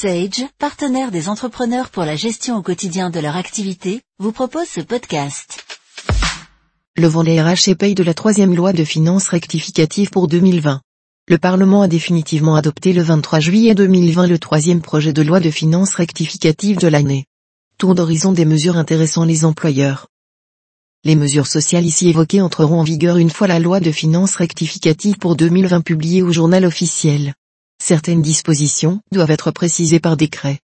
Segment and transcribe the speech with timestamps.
[0.00, 4.80] Sage, partenaire des entrepreneurs pour la gestion au quotidien de leur activité, vous propose ce
[4.80, 5.62] podcast.
[6.96, 10.80] Le volet RH et paye de la troisième loi de finances rectificative pour 2020.
[11.28, 15.50] Le Parlement a définitivement adopté le 23 juillet 2020 le troisième projet de loi de
[15.50, 17.26] finances rectificative de l'année.
[17.76, 20.06] Tour d'horizon des mesures intéressant les employeurs.
[21.04, 25.18] Les mesures sociales ici évoquées entreront en vigueur une fois la loi de finances rectificative
[25.18, 27.34] pour 2020 publiée au journal officiel.
[27.82, 30.60] Certaines dispositions doivent être précisées par décret.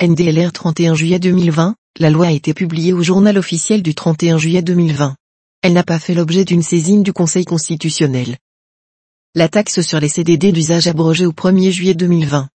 [0.00, 4.62] NDLR 31 juillet 2020, la loi a été publiée au journal officiel du 31 juillet
[4.62, 5.16] 2020.
[5.62, 8.38] Elle n'a pas fait l'objet d'une saisine du Conseil constitutionnel.
[9.34, 12.48] La taxe sur les CDD d'usage abrogée au 1er juillet 2020.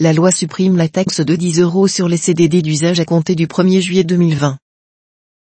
[0.00, 3.46] La loi supprime la taxe de 10 euros sur les CDD d'usage à compter du
[3.46, 4.58] 1er juillet 2020.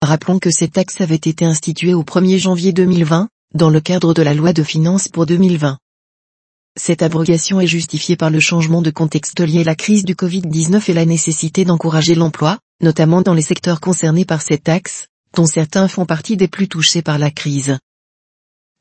[0.02, 4.22] Rappelons que cette taxe avait été instituée au 1er janvier 2020, dans le cadre de
[4.22, 5.78] la loi de finances pour 2020.
[6.82, 10.90] Cette abrogation est justifiée par le changement de contexte lié à la crise du Covid-19
[10.90, 15.88] et la nécessité d'encourager l'emploi, notamment dans les secteurs concernés par cette taxe, dont certains
[15.88, 17.76] font partie des plus touchés par la crise.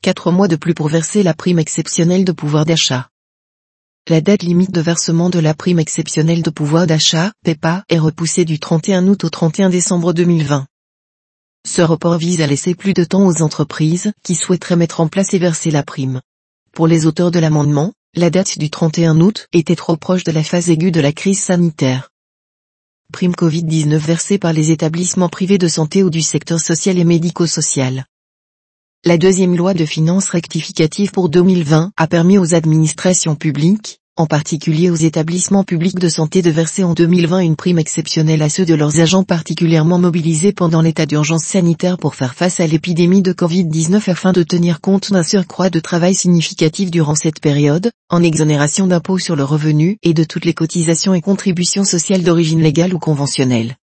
[0.01, 3.09] Quatre mois de plus pour verser la prime exceptionnelle de pouvoir d'achat.
[4.07, 8.45] La date limite de versement de la prime exceptionnelle de pouvoir d'achat, PEPA, est repoussée
[8.45, 10.65] du 31 août au 31 décembre 2020.
[11.67, 15.33] Ce report vise à laisser plus de temps aux entreprises qui souhaiteraient mettre en place
[15.33, 16.21] et verser la prime.
[16.71, 20.43] Pour les auteurs de l'amendement, la date du 31 août était trop proche de la
[20.43, 22.09] phase aiguë de la crise sanitaire.
[23.11, 28.05] Prime Covid-19 versée par les établissements privés de santé ou du secteur social et médico-social.
[29.03, 34.89] La deuxième loi de finances rectificative pour 2020 a permis aux administrations publiques, en particulier
[34.89, 38.73] aux établissements publics de santé de verser en 2020 une prime exceptionnelle à ceux de
[38.73, 44.09] leurs agents particulièrement mobilisés pendant l'état d'urgence sanitaire pour faire face à l'épidémie de Covid-19
[44.09, 49.19] afin de tenir compte d'un surcroît de travail significatif durant cette période, en exonération d'impôts
[49.19, 53.77] sur le revenu et de toutes les cotisations et contributions sociales d'origine légale ou conventionnelle.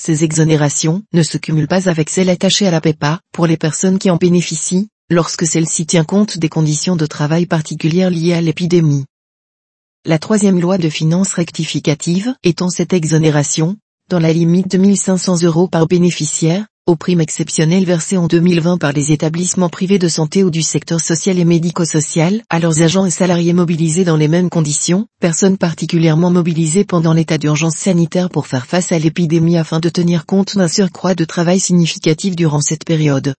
[0.00, 3.98] Ces exonérations ne se cumulent pas avec celles attachées à la PEPA, pour les personnes
[3.98, 9.04] qui en bénéficient, lorsque celle-ci tient compte des conditions de travail particulières liées à l'épidémie.
[10.04, 13.76] La troisième loi de finances rectificative étend cette exonération,
[14.10, 18.90] dans la limite de 1500 euros par bénéficiaire, aux primes exceptionnelles versées en 2020 par
[18.90, 23.10] les établissements privés de santé ou du secteur social et médico-social à leurs agents et
[23.10, 28.66] salariés mobilisés dans les mêmes conditions, personnes particulièrement mobilisées pendant l'état d'urgence sanitaire pour faire
[28.66, 33.34] face à l'épidémie afin de tenir compte d'un surcroît de travail significatif durant cette période.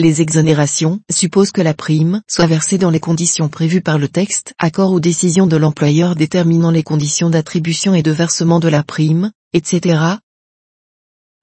[0.00, 4.54] Les exonérations supposent que la prime soit versée dans les conditions prévues par le texte,
[4.56, 9.32] accord ou décision de l'employeur déterminant les conditions d'attribution et de versement de la prime,
[9.54, 9.98] etc.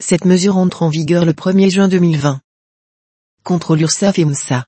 [0.01, 2.39] Cette mesure entre en vigueur le 1er juin 2020.
[3.43, 4.65] Contre l'URSSAF et MSA.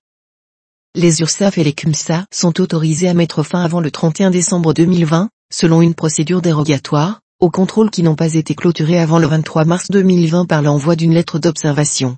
[0.94, 5.30] Les URSSAF et les CUMSA sont autorisés à mettre fin avant le 31 décembre 2020,
[5.50, 9.88] selon une procédure dérogatoire, aux contrôles qui n'ont pas été clôturés avant le 23 mars
[9.90, 12.18] 2020 par l'envoi d'une lettre d'observation.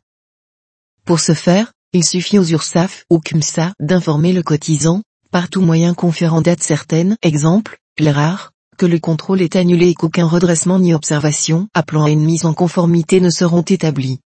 [1.09, 5.95] Pour ce faire, il suffit aux URSAF ou CUMSA d'informer le cotisant, par tout moyen
[5.95, 11.67] conférant date certaine, exemple, l'erreur, que le contrôle est annulé et qu'aucun redressement ni observation
[11.73, 14.19] appelant à une mise en conformité ne seront établis.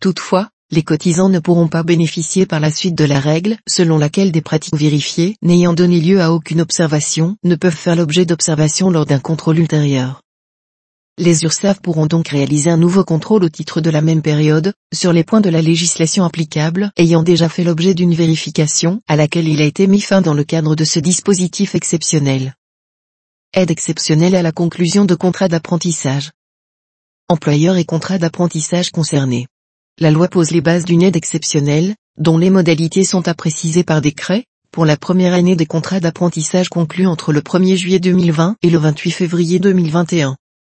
[0.00, 4.32] Toutefois, les cotisants ne pourront pas bénéficier par la suite de la règle selon laquelle
[4.32, 9.06] des pratiques vérifiées n'ayant donné lieu à aucune observation ne peuvent faire l'objet d'observation lors
[9.06, 10.23] d'un contrôle ultérieur.
[11.16, 15.12] Les URSAF pourront donc réaliser un nouveau contrôle au titre de la même période, sur
[15.12, 19.62] les points de la législation applicable ayant déjà fait l'objet d'une vérification à laquelle il
[19.62, 22.56] a été mis fin dans le cadre de ce dispositif exceptionnel.
[23.52, 26.32] Aide exceptionnelle à la conclusion de contrats d'apprentissage.
[27.28, 29.46] Employeur et contrat d'apprentissage concernés.
[30.00, 34.00] La loi pose les bases d'une aide exceptionnelle, dont les modalités sont à préciser par
[34.00, 38.70] décret, pour la première année des contrats d'apprentissage conclus entre le 1er juillet 2020 et
[38.70, 40.34] le 28 février 2021.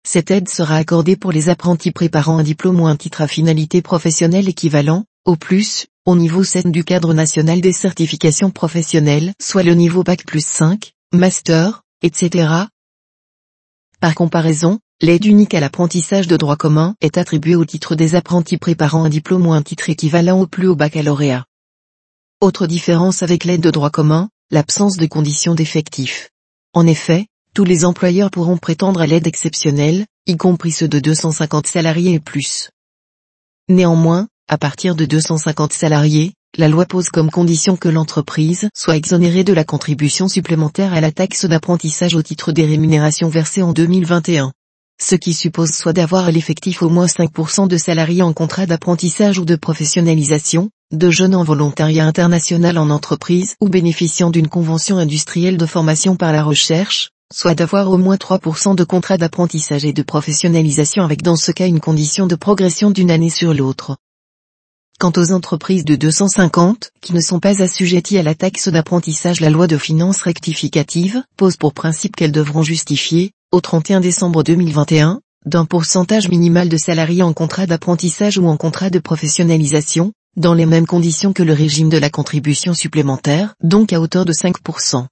[0.09, 3.83] Cette aide sera accordée pour les apprentis préparant un diplôme ou un titre à finalité
[3.83, 9.75] professionnelle équivalent, au plus, au niveau 7 du cadre national des certifications professionnelles, soit le
[9.75, 12.67] niveau Bac plus 5, Master, etc.
[13.99, 18.59] Par comparaison, l'aide unique à l'apprentissage de droit commun est attribuée au titre des apprentis
[18.59, 21.47] préparant un diplôme ou un titre équivalent au plus haut baccalauréat.
[22.41, 26.31] Autre différence avec l'aide de droit commun, l'absence de conditions d'effectif.
[26.75, 27.27] En effet,
[27.57, 32.21] tous les employeurs pourront prétendre à l'aide exceptionnelle, y compris ceux de 250 salariés et
[32.21, 32.69] plus.
[33.71, 39.43] Néanmoins, à partir de 250 salariés, la loi pose comme condition que l'entreprise soit exonérée
[39.43, 44.53] de la contribution supplémentaire à la taxe d'apprentissage au titre des rémunérations versées en 2021.
[45.01, 49.39] Ce qui suppose soit d'avoir à l'effectif au moins 5% de salariés en contrat d'apprentissage
[49.39, 55.57] ou de professionnalisation, de jeunes en volontariat international en entreprise ou bénéficiant d'une convention industrielle
[55.57, 60.03] de formation par la recherche, soit d'avoir au moins 3% de contrat d'apprentissage et de
[60.03, 63.97] professionnalisation avec dans ce cas une condition de progression d'une année sur l'autre.
[64.99, 69.51] Quant aux entreprises de 250, qui ne sont pas assujetties à la taxe d'apprentissage, la
[69.51, 75.67] loi de finances rectificative pose pour principe qu'elles devront justifier, au 31 décembre 2021, d'un
[75.67, 80.87] pourcentage minimal de salariés en contrat d'apprentissage ou en contrat de professionnalisation, dans les mêmes
[80.87, 85.07] conditions que le régime de la contribution supplémentaire, donc à hauteur de 5%.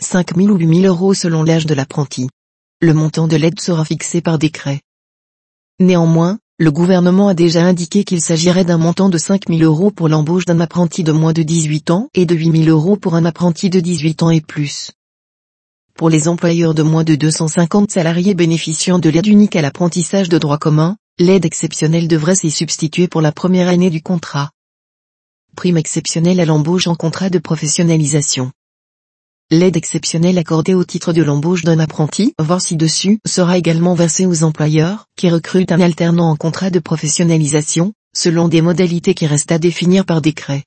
[0.00, 2.28] 5 000 ou 8 000 euros selon l'âge de l'apprenti.
[2.80, 4.80] Le montant de l'aide sera fixé par décret.
[5.78, 10.08] Néanmoins, le gouvernement a déjà indiqué qu'il s'agirait d'un montant de 5 000 euros pour
[10.08, 13.24] l'embauche d'un apprenti de moins de 18 ans et de 8 000 euros pour un
[13.24, 14.92] apprenti de 18 ans et plus.
[15.94, 20.38] Pour les employeurs de moins de 250 salariés bénéficiant de l'aide unique à l'apprentissage de
[20.38, 24.50] droit commun, l'aide exceptionnelle devrait s'y substituer pour la première année du contrat.
[25.56, 28.50] Prime exceptionnelle à l'embauche en contrat de professionnalisation.
[29.52, 34.44] L'aide exceptionnelle accordée au titre de l'embauche d'un apprenti, voir ci-dessus, sera également versée aux
[34.44, 39.58] employeurs, qui recrutent un alternant en contrat de professionnalisation, selon des modalités qui restent à
[39.58, 40.62] définir par décret.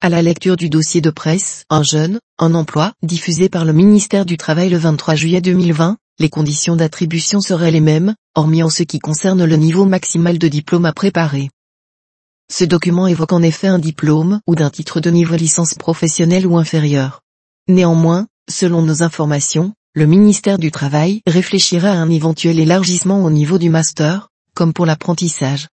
[0.00, 4.24] À la lecture du dossier de presse, un jeune, un emploi, diffusé par le ministère
[4.24, 8.84] du Travail le 23 juillet 2020, les conditions d'attribution seraient les mêmes, hormis en ce
[8.84, 11.50] qui concerne le niveau maximal de diplôme à préparer.
[12.52, 16.56] Ce document évoque en effet un diplôme ou d'un titre de niveau licence professionnelle ou
[16.56, 17.20] inférieur.
[17.68, 23.58] Néanmoins, selon nos informations, le ministère du Travail réfléchira à un éventuel élargissement au niveau
[23.58, 25.68] du master, comme pour l'apprentissage.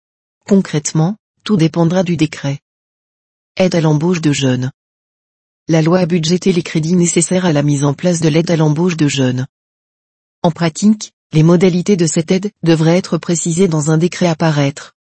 [0.45, 2.60] Concrètement, tout dépendra du décret.
[3.57, 4.72] Aide à l'embauche de jeunes.
[5.68, 8.56] La loi a budgété les crédits nécessaires à la mise en place de l'aide à
[8.56, 9.48] l'embauche de jeunes.
[10.44, 14.94] En pratique, les modalités de cette aide devraient être précisées dans un décret à paraître.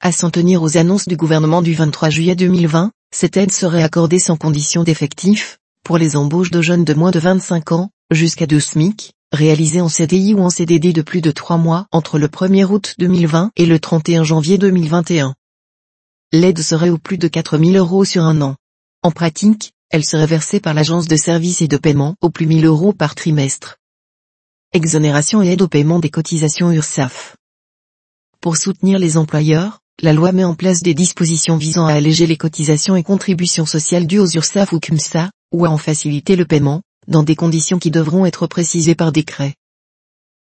[0.00, 4.18] À s'en tenir aux annonces du gouvernement du 23 juillet 2020, cette aide serait accordée
[4.18, 5.59] sans condition d'effectif,
[5.90, 9.88] pour les embauches de jeunes de moins de 25 ans, jusqu'à 2 SMIC, réalisées en
[9.88, 13.66] CDI ou en CDD de plus de 3 mois entre le 1er août 2020 et
[13.66, 15.34] le 31 janvier 2021.
[16.30, 18.54] L'aide serait au plus de 4000 euros sur un an.
[19.02, 22.66] En pratique, elle serait versée par l'agence de services et de paiement au plus 1000
[22.66, 23.78] euros par trimestre.
[24.72, 27.34] Exonération et aide au paiement des cotisations URSAF.
[28.40, 32.36] Pour soutenir les employeurs, la loi met en place des dispositions visant à alléger les
[32.36, 36.82] cotisations et contributions sociales dues aux URSAF ou CUMSA, ou à en faciliter le paiement,
[37.08, 39.54] dans des conditions qui devront être précisées par décret.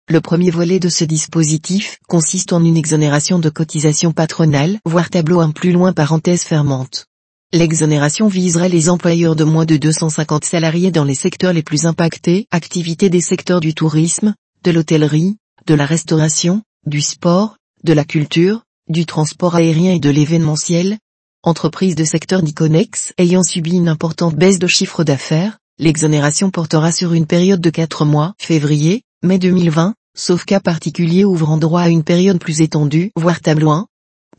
[0.09, 5.41] Le premier volet de ce dispositif consiste en une exonération de cotisation patronale, voire tableau
[5.41, 7.07] 1 plus loin parenthèse fermante.
[7.53, 12.47] L'exonération viserait les employeurs de moins de 250 salariés dans les secteurs les plus impactés,
[12.51, 15.37] activités des secteurs du tourisme, de l'hôtellerie,
[15.67, 20.99] de la restauration, du sport, de la culture, du transport aérien et de l'événementiel,
[21.47, 27.13] entreprises de secteur d'Iconex ayant subi une importante baisse de chiffre d'affaires, l'exonération portera sur
[27.13, 32.03] une période de 4 mois, février, mai 2020, sauf cas particulier ouvrant droit à une
[32.03, 33.87] période plus étendue, voire tableau 1.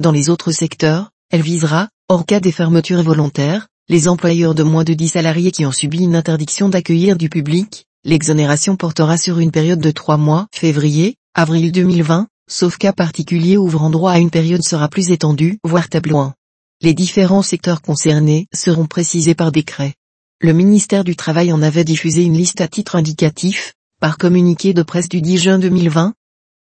[0.02, 4.84] Dans les autres secteurs, elle visera, hors cas des fermetures volontaires, les employeurs de moins
[4.84, 9.52] de 10 salariés qui ont subi une interdiction d'accueillir du public, l'exonération portera sur une
[9.52, 14.64] période de 3 mois, février, avril 2020, sauf cas particulier ouvrant droit à une période
[14.64, 16.34] sera plus étendue, voire tableau 1.
[16.80, 19.96] Les différents secteurs concernés seront précisés par décret.
[20.40, 24.84] Le ministère du Travail en avait diffusé une liste à titre indicatif, par communiqué de
[24.84, 26.14] presse du 10 juin 2020.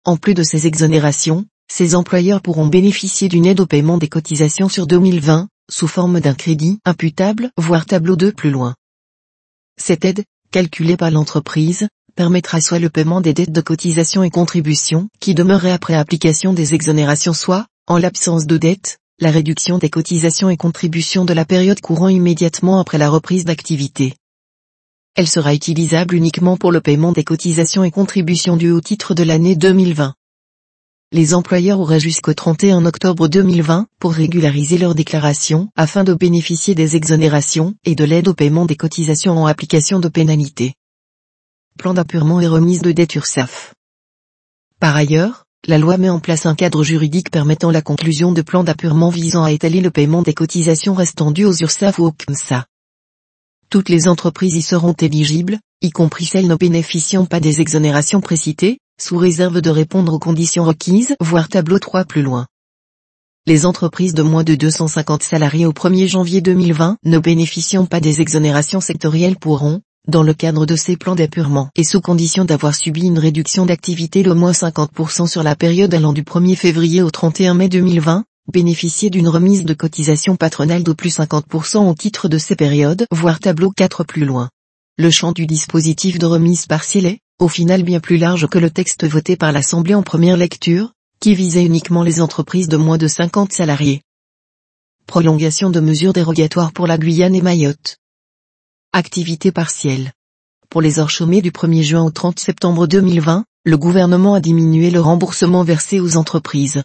[0.04, 4.68] En plus de ces exonérations, ces employeurs pourront bénéficier d'une aide au paiement des cotisations
[4.68, 8.74] sur 2020, sous forme d'un crédit imputable, voire tableau 2 plus loin.
[9.80, 15.08] Cette aide, calculée par l'entreprise, permettra soit le paiement des dettes de cotisations et contributions
[15.20, 20.50] qui demeuraient après application des exonérations soit, en l'absence de dette, la réduction des cotisations
[20.50, 24.16] et contributions de la période courant immédiatement après la reprise d'activité.
[25.14, 29.22] Elle sera utilisable uniquement pour le paiement des cotisations et contributions dues au titre de
[29.22, 30.14] l'année 2020.
[31.12, 36.96] Les employeurs auraient jusqu'au 31 octobre 2020 pour régulariser leur déclaration afin de bénéficier des
[36.96, 40.74] exonérations et de l'aide au paiement des cotisations en application de pénalités.
[41.78, 43.72] Plan d'appurement et remise de dette URSAF.
[44.80, 48.64] Par ailleurs, la loi met en place un cadre juridique permettant la conclusion de plans
[48.64, 52.66] d'appurement visant à étaler le paiement des cotisations restant dues aux URSAF ou au CMSA.
[53.70, 58.80] Toutes les entreprises y seront éligibles, y compris celles ne bénéficiant pas des exonérations précitées,
[59.00, 62.48] sous réserve de répondre aux conditions requises, voire tableau 3 plus loin.
[63.46, 68.20] Les entreprises de moins de 250 salariés au 1er janvier 2020 ne bénéficiant pas des
[68.20, 73.02] exonérations sectorielles pourront, dans le cadre de ces plans d'appurement et sous condition d'avoir subi
[73.02, 77.54] une réduction d'activité d'au moins 50% sur la période allant du 1er février au 31
[77.54, 82.56] mai 2020, bénéficier d'une remise de cotisation patronale de plus 50% au titre de ces
[82.56, 84.50] périodes, voire tableau 4 plus loin.
[84.98, 88.70] Le champ du dispositif de remise partielle est, au final bien plus large que le
[88.70, 93.06] texte voté par l'Assemblée en première lecture, qui visait uniquement les entreprises de moins de
[93.06, 94.02] 50 salariés.
[95.06, 97.98] Prolongation de mesures dérogatoires pour la Guyane et Mayotte.
[98.94, 100.12] Activité partielle.
[100.68, 104.90] Pour les heures chômées du 1er juin au 30 septembre 2020, le gouvernement a diminué
[104.90, 106.82] le remboursement versé aux entreprises.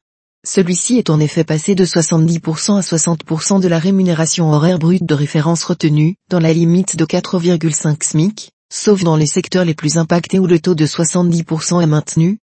[0.47, 5.13] Celui-ci est en effet passé de 70% à 60% de la rémunération horaire brute de
[5.13, 10.39] référence retenue, dans la limite de 4,5 SMIC, sauf dans les secteurs les plus impactés
[10.39, 12.39] où le taux de 70% est maintenu.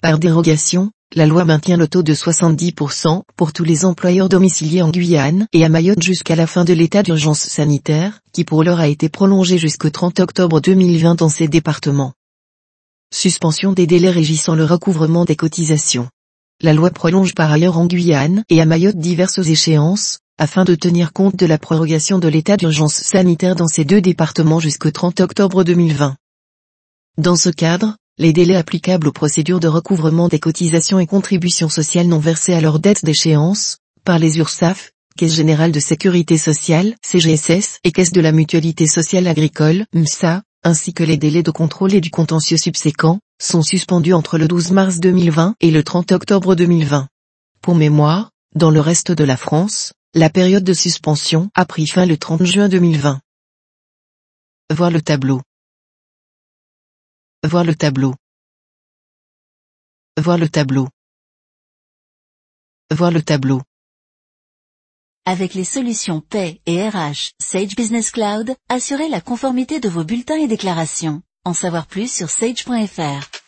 [0.00, 4.90] Par dérogation, la loi maintient le taux de 70% pour tous les employeurs domiciliés en
[4.90, 8.88] Guyane et à Mayotte jusqu'à la fin de l'état d'urgence sanitaire, qui pour l'heure a
[8.88, 12.14] été prolongé jusqu'au 30 octobre 2020 dans ces départements.
[13.14, 16.08] Suspension des délais régissant le recouvrement des cotisations.
[16.60, 21.12] La loi prolonge par ailleurs en Guyane et à Mayotte diverses échéances, afin de tenir
[21.12, 25.62] compte de la prorogation de l'état d'urgence sanitaire dans ces deux départements jusqu'au 30 octobre
[25.62, 26.16] 2020.
[27.18, 32.06] Dans ce cadre, les délais applicables aux procédures de recouvrement des cotisations et contributions sociales
[32.06, 37.80] non versées à leur dette d'échéance, par les URSAF, Caisse Générale de Sécurité Sociale, CGSS,
[37.82, 42.00] et Caisse de la Mutualité Sociale Agricole, MSA, ainsi que les délais de contrôle et
[42.00, 47.08] du contentieux subséquent, sont suspendus entre le 12 mars 2020 et le 30 octobre 2020.
[47.62, 52.06] Pour mémoire, dans le reste de la France, la période de suspension a pris fin
[52.06, 53.20] le 30 juin 2020.
[54.72, 55.42] Voir le tableau.
[57.46, 58.14] Voir le tableau.
[60.16, 60.88] Voir le tableau.
[62.90, 63.60] Voir le tableau.
[65.26, 70.38] Avec les solutions Pay et RH, Sage Business Cloud, assurez la conformité de vos bulletins
[70.38, 71.22] et déclarations.
[71.44, 73.43] En savoir plus sur sage.fr.